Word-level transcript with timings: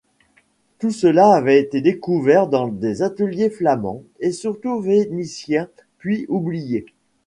Tout 0.79 0.89
cela 0.89 1.31
avait 1.31 1.59
été 1.59 1.79
découvert 1.79 2.47
dans 2.47 2.65
les 2.81 3.03
ateliers 3.03 3.51
flamands 3.51 4.01
et 4.19 4.31
surtout 4.31 4.79
vénitiens 4.79 5.69
puis 5.99 6.25
oublié. 6.27 6.87